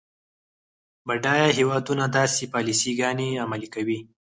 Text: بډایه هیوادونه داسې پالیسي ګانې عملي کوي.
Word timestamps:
بډایه 1.07 1.49
هیوادونه 1.57 2.03
داسې 2.17 2.43
پالیسي 2.53 2.91
ګانې 2.99 3.41
عملي 3.45 3.67
کوي. 3.75 3.99